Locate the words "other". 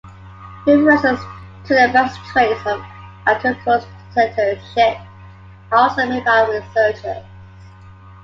6.39-6.59